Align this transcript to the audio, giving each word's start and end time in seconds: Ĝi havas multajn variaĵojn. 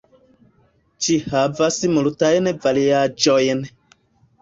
Ĝi 1.09 1.17
havas 1.27 1.79
multajn 1.99 2.53
variaĵojn. 2.67 3.67